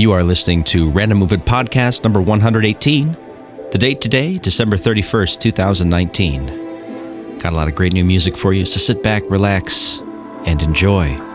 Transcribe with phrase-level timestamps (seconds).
[0.00, 3.16] You are listening to Random Movement Podcast number 118.
[3.70, 7.36] The date today, December 31st, 2019.
[7.36, 9.98] Got a lot of great new music for you, so sit back, relax,
[10.46, 11.29] and enjoy.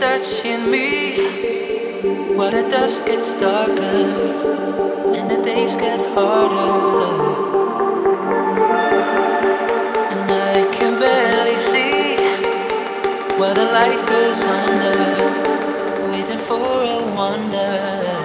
[0.00, 1.18] Touching me.
[2.36, 3.98] While the dust gets darker
[5.16, 7.08] and the days get harder.
[10.12, 12.16] And I can barely see
[13.38, 18.17] while the light goes under, waiting for a wonder.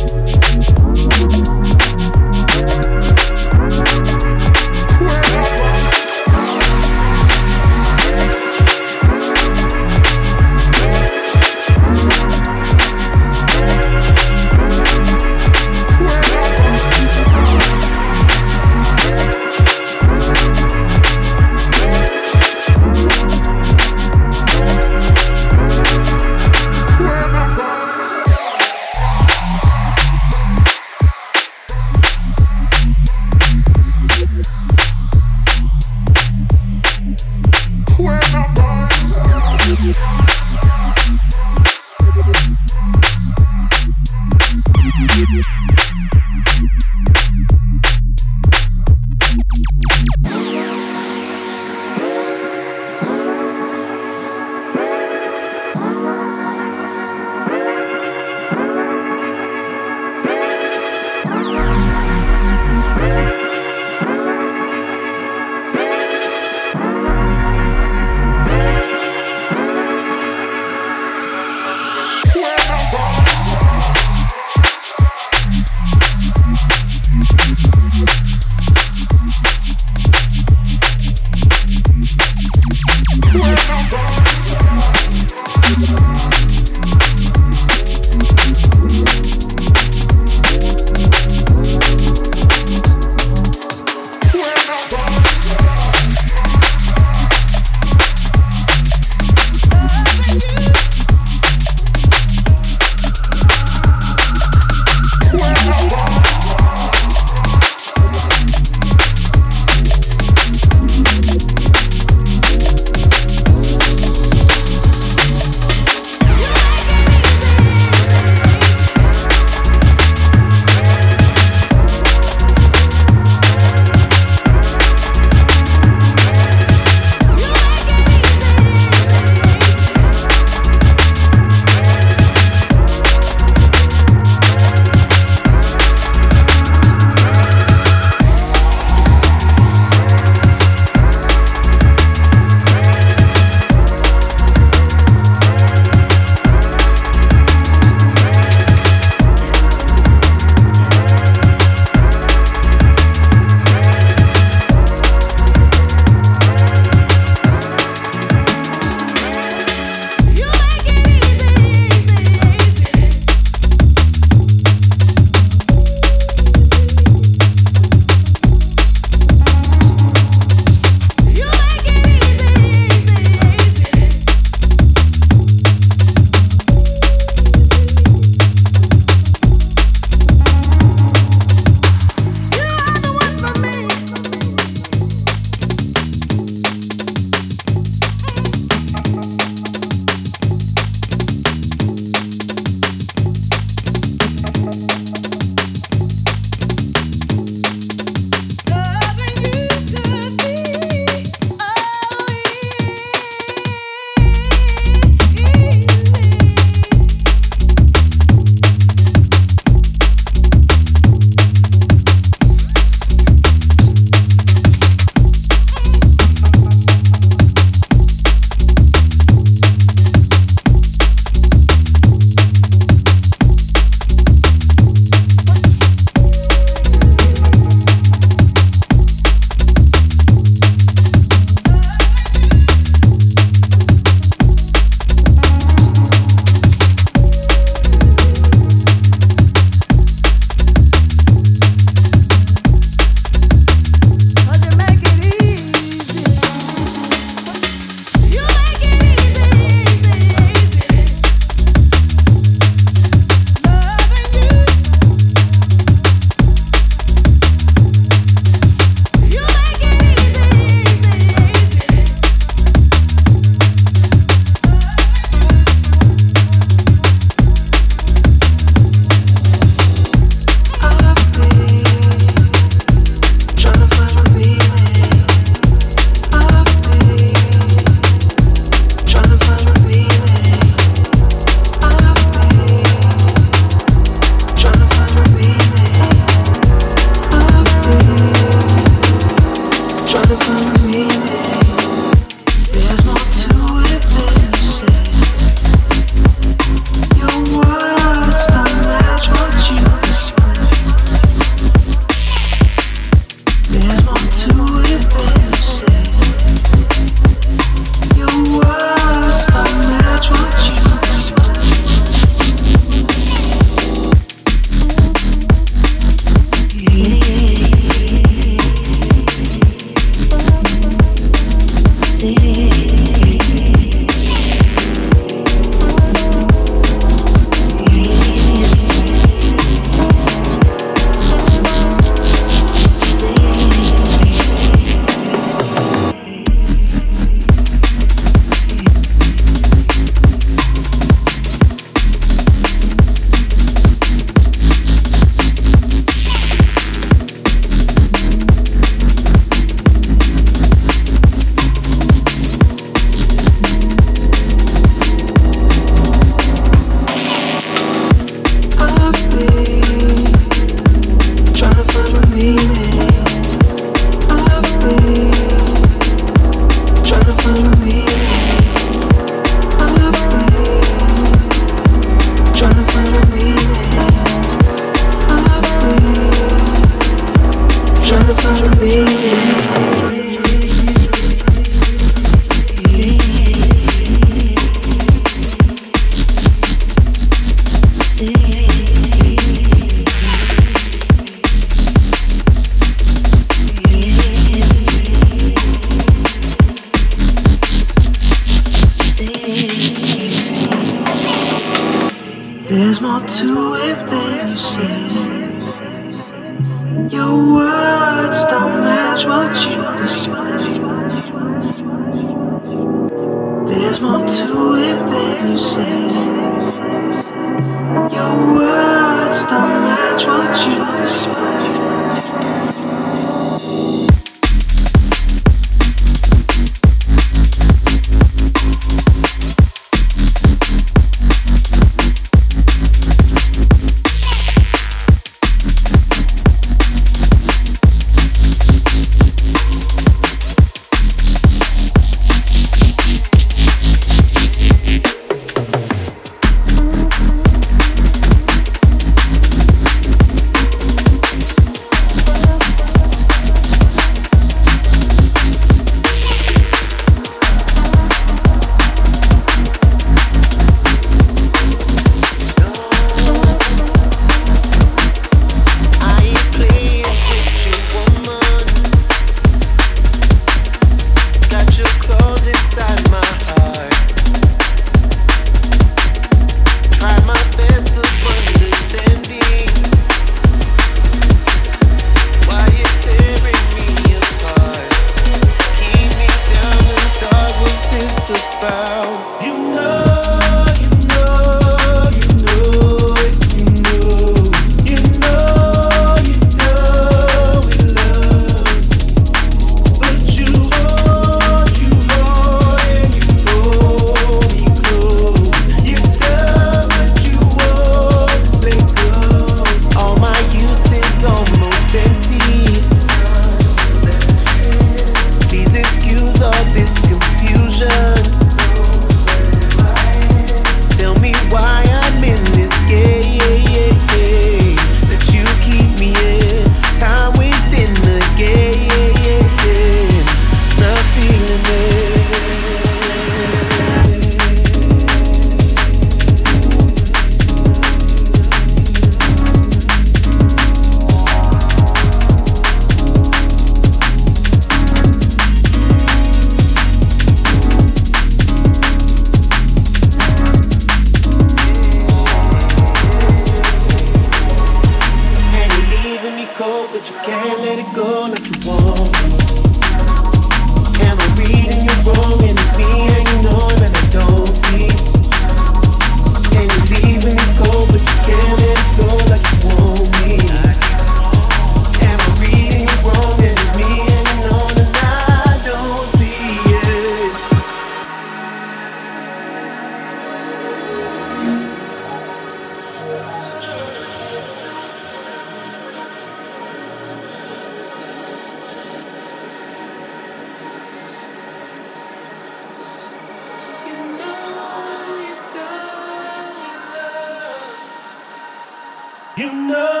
[599.41, 600.00] You know.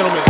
[0.00, 0.29] gentlemen.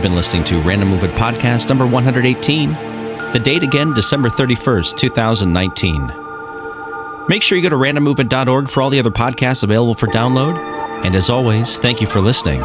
[0.00, 2.72] You have been listening to Random Movement Podcast number 118.
[3.32, 7.26] The date again, December 31st, 2019.
[7.28, 10.56] Make sure you go to randommovement.org for all the other podcasts available for download.
[11.04, 12.62] And as always, thank you for listening.